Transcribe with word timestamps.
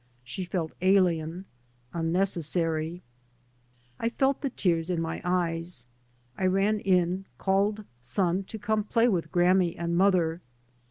She 0.23 0.45
felt 0.45 0.71
alien, 0.81 1.45
unnecessary. 1.93 3.03
I 3.99 4.09
felt 4.09 4.41
the 4.41 4.49
tears 4.49 4.89
in 4.89 4.99
my 4.99 5.21
eyes. 5.23 5.85
I 6.39 6.47
ran 6.47 6.79
in, 6.79 7.25
called 7.37 7.83
son 8.01 8.43
to 8.45 8.57
come 8.57 8.81
to 8.83 8.89
play 8.89 9.07
with 9.07 9.31
grammy 9.31 9.75
and 9.77 9.95
mother. 9.95 10.41